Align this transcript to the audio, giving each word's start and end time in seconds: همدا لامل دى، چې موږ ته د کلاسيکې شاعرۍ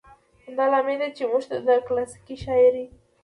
همدا 0.45 0.65
لامل 0.71 0.95
دى، 1.01 1.07
چې 1.17 1.23
موږ 1.31 1.43
ته 1.49 1.57
د 1.67 1.69
کلاسيکې 1.87 2.35
شاعرۍ 2.43 2.85